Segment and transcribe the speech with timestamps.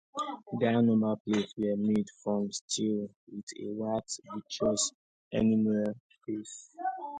[0.59, 4.91] Dial number plates were made from steel with a white vitreous
[5.31, 5.93] enamel
[6.25, 6.75] face.